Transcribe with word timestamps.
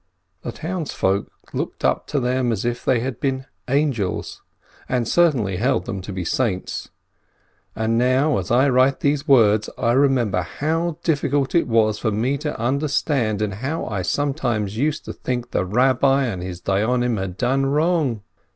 The 0.41 0.51
townsfolk 0.51 1.31
looked 1.53 1.85
up 1.85 2.07
to 2.07 2.19
them 2.19 2.51
as 2.51 2.65
if 2.65 2.83
they 2.83 3.01
had 3.01 3.19
been 3.19 3.45
angels, 3.67 4.41
and 4.89 5.07
certainly 5.07 5.57
held 5.57 5.85
them 5.85 6.01
to 6.01 6.11
be 6.11 6.25
saints. 6.25 6.89
And 7.75 7.99
now, 7.99 8.39
as 8.39 8.49
I 8.49 8.67
write 8.69 9.01
these 9.01 9.27
words, 9.27 9.69
I 9.77 9.91
remember 9.91 10.41
how 10.41 10.97
difficult 11.03 11.53
it 11.53 11.67
was 11.67 11.99
for 11.99 12.09
me 12.11 12.39
to 12.39 12.59
understand, 12.59 13.43
and 13.43 13.53
how 13.53 13.85
I 13.85 14.01
sometimes 14.01 14.75
used 14.75 15.05
to 15.05 15.13
think 15.13 15.51
the 15.51 15.63
Kabbi 15.67 16.23
and 16.25 16.41
his 16.41 16.61
Dayonim 16.61 17.17
had 17.17 17.37
done 17.37 17.67
wrong. 17.67 18.23